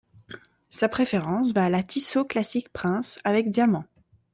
Sa 0.71 0.89
préférence 0.89 1.53
va 1.53 1.65
à 1.65 1.69
la 1.69 1.83
Tissot 1.83 2.25
Classic 2.25 2.67
Prince 2.69 3.19
avec 3.23 3.51
diamants. 3.51 3.85